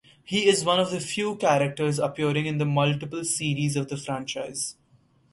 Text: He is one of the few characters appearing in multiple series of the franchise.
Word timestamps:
He 0.23 0.47
is 0.49 0.65
one 0.65 0.79
of 0.79 0.89
the 0.89 0.99
few 0.99 1.35
characters 1.35 1.99
appearing 1.99 2.47
in 2.47 2.57
multiple 2.67 3.23
series 3.23 3.75
of 3.75 3.87
the 3.87 3.97
franchise. 3.97 4.75